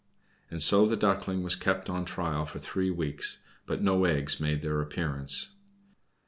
And 0.49 0.63
so 0.63 0.87
the 0.87 0.95
Duckling 0.95 1.43
was 1.43 1.53
kept 1.55 1.87
on 1.87 2.05
trial 2.05 2.43
for 2.47 2.57
three 2.57 2.89
weeks, 2.89 3.37
but 3.67 3.83
no 3.83 4.03
eggs 4.05 4.39
made 4.39 4.61
their 4.63 4.81
appearance. 4.81 5.49